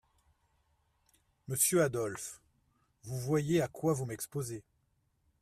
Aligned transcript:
Monsieur 1.47 1.83
Adolphe, 1.83 2.41
vous 3.03 3.19
voyez 3.19 3.61
à 3.61 3.67
quoi 3.67 3.93
vous 3.93 4.07
m’exposez… 4.07 4.63